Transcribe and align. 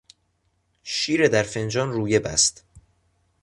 شیر 0.83 1.27
در 1.27 1.43
فنجان 1.43 1.91
رویه 1.91 2.19
بست. 2.19 2.63